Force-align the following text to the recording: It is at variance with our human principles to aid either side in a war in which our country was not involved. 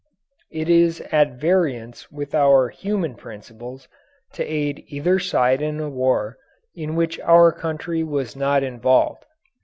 It 0.49 0.67
is 0.67 0.99
at 1.11 1.33
variance 1.39 2.11
with 2.11 2.33
our 2.33 2.69
human 2.69 3.13
principles 3.13 3.87
to 4.33 4.43
aid 4.43 4.83
either 4.87 5.19
side 5.19 5.61
in 5.61 5.79
a 5.79 5.91
war 5.91 6.39
in 6.73 6.95
which 6.95 7.19
our 7.19 7.51
country 7.51 8.03
was 8.03 8.35
not 8.35 8.63
involved. 8.63 9.27